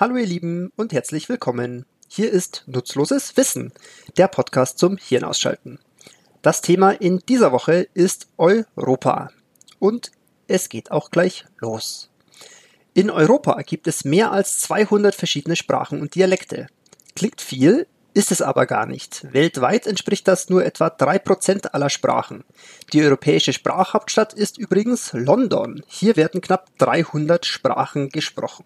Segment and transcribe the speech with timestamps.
[0.00, 1.84] Hallo ihr Lieben und herzlich willkommen.
[2.06, 3.72] Hier ist Nutzloses Wissen,
[4.16, 5.80] der Podcast zum Hirnausschalten.
[6.40, 9.32] Das Thema in dieser Woche ist Europa.
[9.80, 10.12] Und
[10.46, 12.10] es geht auch gleich los.
[12.94, 16.68] In Europa gibt es mehr als 200 verschiedene Sprachen und Dialekte.
[17.16, 19.26] Klingt viel, ist es aber gar nicht.
[19.32, 22.44] Weltweit entspricht das nur etwa 3% aller Sprachen.
[22.92, 25.82] Die europäische Sprachhauptstadt ist übrigens London.
[25.88, 28.64] Hier werden knapp 300 Sprachen gesprochen.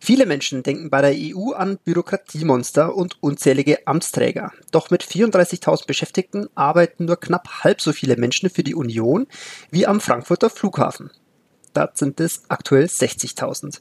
[0.00, 4.52] Viele Menschen denken bei der EU an Bürokratiemonster und unzählige Amtsträger.
[4.70, 9.26] Doch mit 34.000 Beschäftigten arbeiten nur knapp halb so viele Menschen für die Union
[9.70, 11.10] wie am Frankfurter Flughafen.
[11.74, 13.80] Da sind es aktuell 60.000.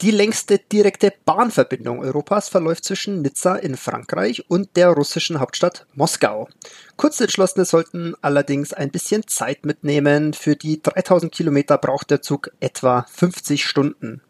[0.00, 6.48] Die längste direkte Bahnverbindung Europas verläuft zwischen Nizza in Frankreich und der russischen Hauptstadt Moskau.
[6.96, 10.32] Kurzentschlossene sollten allerdings ein bisschen Zeit mitnehmen.
[10.32, 14.22] Für die 3000 Kilometer braucht der Zug etwa 50 Stunden.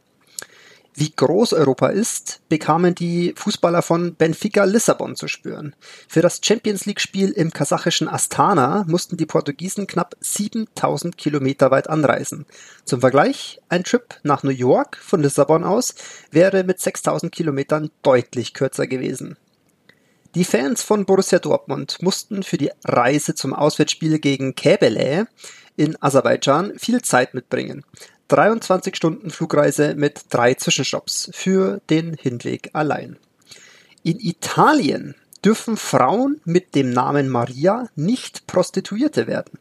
[1.01, 5.75] Wie groß Europa ist, bekamen die Fußballer von Benfica Lissabon zu spüren.
[6.07, 12.45] Für das Champions League-Spiel im kasachischen Astana mussten die Portugiesen knapp 7000 Kilometer weit anreisen.
[12.85, 15.95] Zum Vergleich, ein Trip nach New York von Lissabon aus
[16.33, 19.39] wäre mit 6000 Kilometern deutlich kürzer gewesen.
[20.35, 25.29] Die Fans von Borussia Dortmund mussten für die Reise zum Auswärtsspiel gegen Kebele
[25.77, 27.87] in Aserbaidschan viel Zeit mitbringen.
[28.31, 33.17] 23 Stunden Flugreise mit drei Zwischenstopps für den Hinweg allein.
[34.05, 39.59] In Italien dürfen Frauen mit dem Namen Maria nicht Prostituierte werden.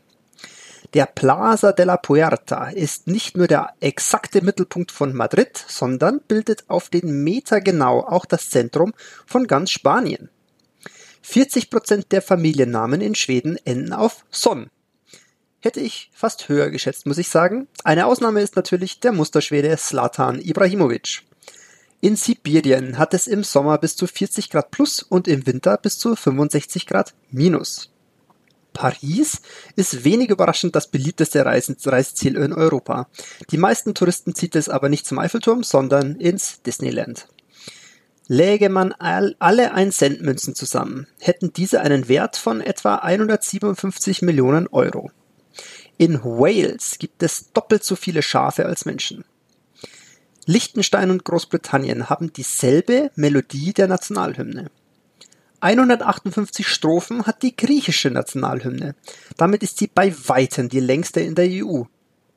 [0.93, 6.89] Der Plaza della Puerta ist nicht nur der exakte Mittelpunkt von Madrid, sondern bildet auf
[6.89, 8.93] den Meter genau auch das Zentrum
[9.25, 10.29] von ganz Spanien.
[11.23, 14.69] 40 Prozent der Familiennamen in Schweden enden auf Son
[15.61, 17.67] hätte ich fast höher geschätzt, muss ich sagen.
[17.83, 21.23] Eine Ausnahme ist natürlich der Musterschwede Slatan Ibrahimovic.
[22.01, 25.97] In Sibirien hat es im Sommer bis zu 40 Grad plus und im Winter bis
[25.97, 27.91] zu 65 Grad minus.
[28.71, 29.41] Paris
[29.75, 33.09] ist wenig überraschend das beliebteste Reiseziel in Europa.
[33.51, 37.27] Die meisten Touristen zieht es aber nicht zum Eiffelturm, sondern ins Disneyland.
[38.27, 44.21] Läge man all, alle 1 Cent Münzen zusammen, hätten diese einen Wert von etwa 157
[44.21, 45.11] Millionen Euro.
[45.99, 49.25] In Wales gibt es doppelt so viele Schafe als Menschen.
[50.45, 54.71] Liechtenstein und Großbritannien haben dieselbe Melodie der Nationalhymne.
[55.59, 58.95] 158 Strophen hat die griechische Nationalhymne.
[59.35, 61.83] Damit ist sie bei weitem die längste in der EU.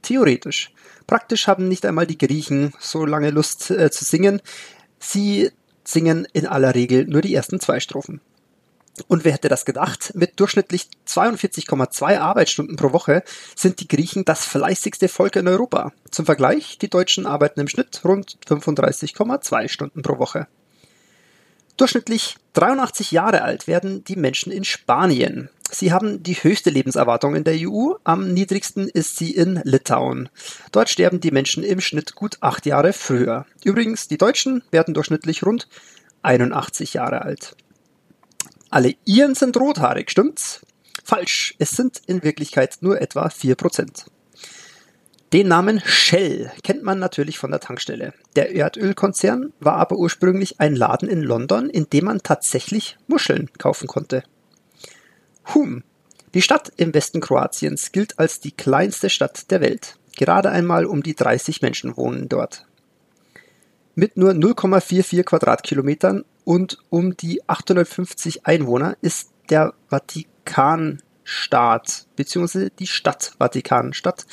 [0.03, 0.73] Theoretisch.
[1.07, 4.43] Praktisch haben nicht einmal die Griechen so lange Lust äh, zu singen.
[4.99, 5.53] Sie
[5.85, 8.21] singen in aller Regel nur die ersten zwei Strophen.
[9.09, 10.13] Und wer hätte das gedacht?
[10.15, 13.23] Mit durchschnittlich 42,2 Arbeitsstunden pro Woche
[13.57, 15.93] sind die Griechen das fleißigste Volk in Europa.
[16.11, 20.47] Zum Vergleich, die Deutschen arbeiten im Schnitt rund 35,2 Stunden pro Woche.
[21.79, 25.49] Durchschnittlich 83 Jahre alt werden die Menschen in Spanien.
[25.71, 30.29] Sie haben die höchste Lebenserwartung in der EU, am niedrigsten ist sie in Litauen.
[30.71, 33.47] Dort sterben die Menschen im Schnitt gut acht Jahre früher.
[33.65, 35.67] Übrigens, die Deutschen werden durchschnittlich rund
[36.21, 37.57] 81 Jahre alt.
[38.73, 40.65] Alle Iren sind rothaarig, stimmt's?
[41.05, 44.07] Falsch, es sind in Wirklichkeit nur etwa 4%.
[45.35, 48.15] Den Namen Shell kennt man natürlich von der Tankstelle.
[48.35, 53.89] Der Erdölkonzern war aber ursprünglich ein Laden in London, in dem man tatsächlich Muscheln kaufen
[53.89, 54.23] konnte.
[55.53, 55.85] Hum.
[56.33, 59.99] Die Stadt im Westen Kroatiens gilt als die kleinste Stadt der Welt.
[60.17, 62.65] Gerade einmal um die 30 Menschen wohnen dort.
[63.95, 72.71] Mit nur 0,44 Quadratkilometern und um die 850 Einwohner ist der Vatikanstaat bzw.
[72.79, 74.25] die Stadt Vatikanstadt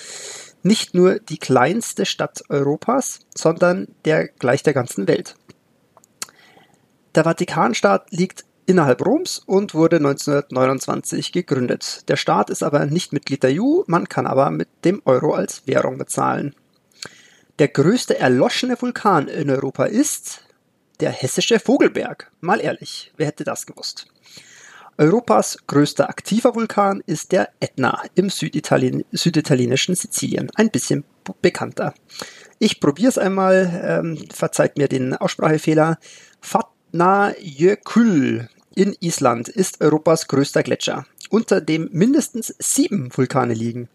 [0.64, 5.36] nicht nur die kleinste Stadt Europas, sondern der gleich der ganzen Welt.
[7.16, 12.08] Der Vatikanstaat liegt innerhalb Roms und wurde 1929 gegründet.
[12.08, 15.66] Der Staat ist aber nicht Mitglied der EU, man kann aber mit dem Euro als
[15.66, 16.56] Währung bezahlen.
[17.60, 20.46] Der größte erloschene Vulkan in Europa ist
[21.02, 22.32] der hessische Vogelberg.
[22.40, 24.08] Mal ehrlich, wer hätte das gewusst?
[24.98, 30.50] Europas größter aktiver Vulkan ist der Ätna im Süditalien, süditalienischen Sizilien.
[30.56, 31.04] Ein bisschen
[31.42, 31.94] bekannter.
[32.60, 36.00] Ich probiere es einmal, ähm, verzeiht mir den Aussprachefehler.
[36.40, 43.90] Vatnajökull in Island ist Europas größter Gletscher, unter dem mindestens sieben Vulkane liegen.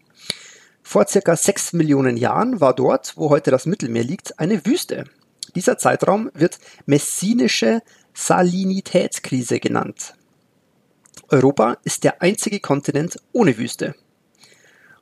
[0.87, 5.05] Vor circa sechs Millionen Jahren war dort, wo heute das Mittelmeer liegt, eine Wüste.
[5.55, 7.81] Dieser Zeitraum wird messinische
[8.13, 10.13] Salinitätskrise genannt.
[11.29, 13.95] Europa ist der einzige Kontinent ohne Wüste.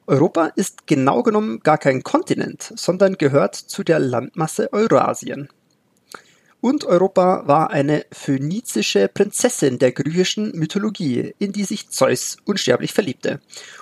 [0.07, 5.49] Europa ist genau genommen gar kein Kontinent, sondern gehört zu der Landmasse Eurasien.
[6.63, 13.41] Und Europa war eine phönizische Prinzessin der griechischen Mythologie, in die sich Zeus unsterblich verliebte.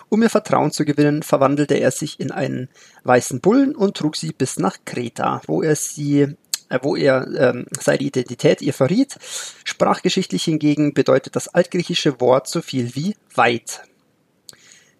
[0.10, 2.70] Um ihr Vertrauen zu gewinnen, verwandelte er sich in einen
[3.04, 6.22] weißen Bullen und trug sie bis nach Kreta, wo er sie
[6.70, 9.16] äh, wo er ähm, seine Identität ihr verriet.
[9.64, 13.82] Sprachgeschichtlich hingegen bedeutet das altgriechische Wort so viel wie weit.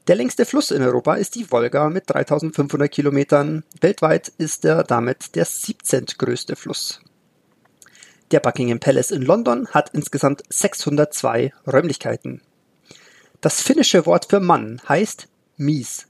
[0.06, 3.64] Der längste Fluss in Europa ist die Wolga mit 3500 Kilometern.
[3.80, 6.06] Weltweit ist er damit der 17.
[6.20, 7.02] größte Fluss.
[8.32, 12.42] Der Buckingham Palace in London hat insgesamt 602 Räumlichkeiten.
[13.42, 16.08] Das finnische Wort für Mann heißt Mies.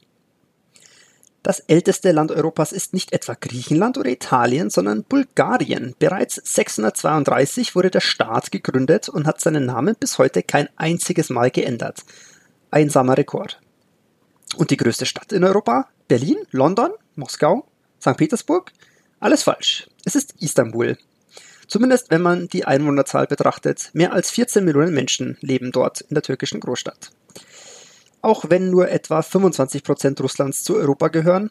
[1.41, 5.95] Das älteste Land Europas ist nicht etwa Griechenland oder Italien, sondern Bulgarien.
[5.97, 11.50] Bereits 632 wurde der Staat gegründet und hat seinen Namen bis heute kein einziges Mal
[11.50, 12.03] geändert.
[12.69, 13.59] Einsamer Rekord.
[14.57, 15.88] Und die größte Stadt in Europa?
[16.07, 17.65] Berlin, London, Moskau,
[18.00, 18.17] St.
[18.17, 18.71] Petersburg?
[19.19, 19.88] Alles falsch.
[20.06, 20.97] Es ist Istanbul.
[21.71, 23.91] Zumindest wenn man die Einwohnerzahl betrachtet.
[23.94, 27.12] Mehr als 14 Millionen Menschen leben dort in der türkischen Großstadt.
[28.21, 31.50] Auch wenn nur etwa 25 Prozent Russlands zu Europa gehören,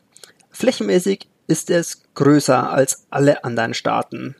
[0.51, 4.37] flächenmäßig ist es größer als alle anderen Staaten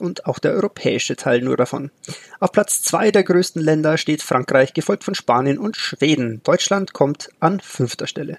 [0.00, 1.90] und auch der europäische Teil nur davon.
[2.38, 6.40] Auf Platz zwei der größten Länder steht Frankreich, gefolgt von Spanien und Schweden.
[6.44, 8.38] Deutschland kommt an fünfter Stelle.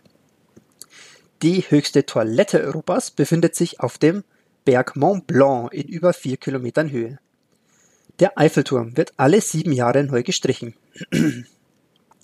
[1.44, 4.24] Die höchste Toilette Europas befindet sich auf dem
[4.66, 7.20] Berg Mont Blanc in über vier Kilometern Höhe.
[8.20, 10.76] Der Eiffelturm wird alle sieben Jahre neu gestrichen.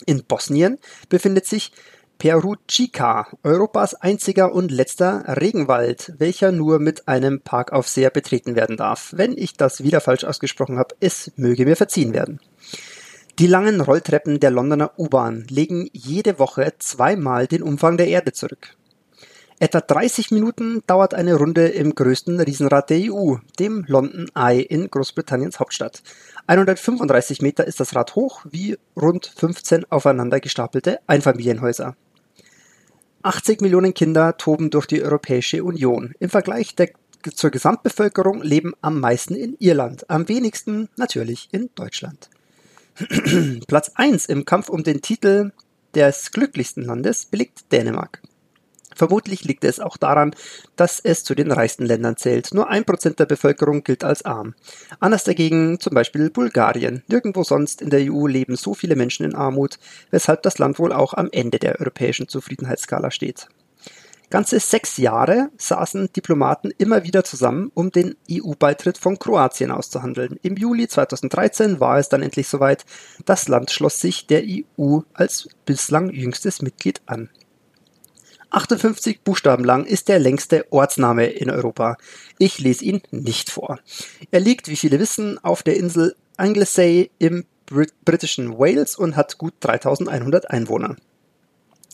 [0.05, 0.77] In Bosnien
[1.09, 1.71] befindet sich
[2.19, 9.13] Perućica, Europas einziger und letzter Regenwald, welcher nur mit einem Parkaufseher betreten werden darf.
[9.15, 12.39] Wenn ich das wieder falsch ausgesprochen habe, es möge mir verziehen werden.
[13.39, 18.75] Die langen Rolltreppen der Londoner U-Bahn legen jede Woche zweimal den Umfang der Erde zurück.
[19.59, 24.91] Etwa 30 Minuten dauert eine Runde im größten Riesenrad der EU, dem London Eye in
[24.91, 26.03] Großbritanniens Hauptstadt.
[26.45, 31.95] 135 Meter ist das Rad hoch, wie rund 15 aufeinander gestapelte Einfamilienhäuser.
[33.23, 36.13] 80 Millionen Kinder toben durch die Europäische Union.
[36.19, 36.91] Im Vergleich der,
[37.33, 42.29] zur Gesamtbevölkerung leben am meisten in Irland, am wenigsten natürlich in Deutschland.
[43.67, 45.51] Platz 1 im Kampf um den Titel
[45.95, 48.21] des glücklichsten Landes belegt Dänemark.
[48.97, 50.33] Vermutlich liegt es auch daran,
[50.75, 52.51] dass es zu den reichsten Ländern zählt.
[52.53, 54.55] Nur ein Prozent der Bevölkerung gilt als arm.
[54.99, 57.03] Anders dagegen zum Beispiel Bulgarien.
[57.07, 59.77] Nirgendwo sonst in der EU leben so viele Menschen in Armut,
[60.09, 63.47] weshalb das Land wohl auch am Ende der europäischen Zufriedenheitsskala steht.
[64.29, 70.37] Ganze sechs Jahre saßen Diplomaten immer wieder zusammen, um den EU-Beitritt von Kroatien auszuhandeln.
[70.41, 72.83] Im Juli 2013 war es dann endlich soweit.
[73.25, 77.29] Das Land schloss sich der EU als bislang jüngstes Mitglied an.
[78.49, 81.97] 58 Buchstaben lang ist der längste Ortsname in Europa.
[82.37, 83.79] Ich lese ihn nicht vor.
[84.31, 89.37] Er liegt, wie viele wissen, auf der Insel Anglesey im Brit britischen Wales und hat
[89.37, 90.95] gut 3100 Einwohner.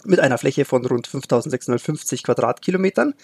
[0.06, 3.16] Mit einer Fläche von rund 5650 Quadratkilometern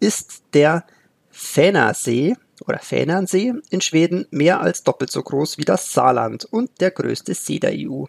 [0.00, 0.84] ist der
[1.30, 2.34] Fänersee
[2.66, 7.34] oder Fänernsee in Schweden mehr als doppelt so groß wie das Saarland und der größte
[7.34, 8.04] See der EU.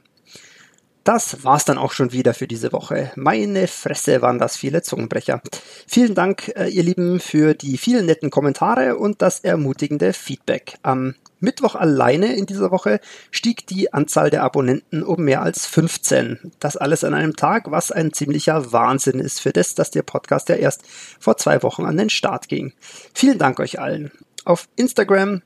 [1.03, 3.11] Das war's dann auch schon wieder für diese Woche.
[3.15, 5.41] Meine Fresse waren das viele Zungenbrecher.
[5.85, 10.75] Vielen Dank, äh, ihr Lieben, für die vielen netten Kommentare und das ermutigende Feedback.
[10.81, 16.53] Am Mittwoch alleine in dieser Woche stieg die Anzahl der Abonnenten um mehr als 15.
[16.61, 20.47] Das alles an einem Tag, was ein ziemlicher Wahnsinn ist für das, dass der Podcast
[20.47, 20.83] ja erst
[21.19, 22.71] vor zwei Wochen an den Start ging.
[23.13, 24.11] Vielen Dank euch allen.
[24.45, 25.41] Auf Instagram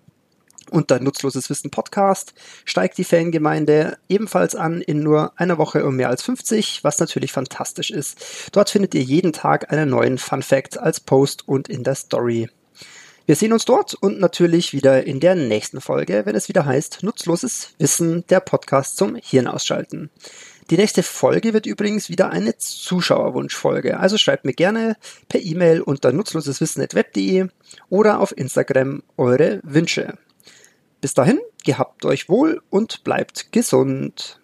[0.71, 2.33] unter Nutzloses Wissen Podcast
[2.65, 7.31] steigt die Fangemeinde ebenfalls an in nur einer Woche um mehr als 50, was natürlich
[7.31, 8.49] fantastisch ist.
[8.51, 12.49] Dort findet ihr jeden Tag einen neuen Fun Fact als Post und in der Story.
[13.25, 17.03] Wir sehen uns dort und natürlich wieder in der nächsten Folge, wenn es wieder heißt
[17.03, 20.09] Nutzloses Wissen, der Podcast zum Hirn ausschalten.
[20.69, 23.99] Die nächste Folge wird übrigens wieder eine Zuschauerwunschfolge.
[23.99, 24.97] Also schreibt mir gerne
[25.29, 27.47] per E-Mail unter nutzloseswissen.web.de
[27.89, 30.17] oder auf Instagram eure Wünsche.
[31.01, 34.39] Bis dahin, gehabt euch wohl und bleibt gesund.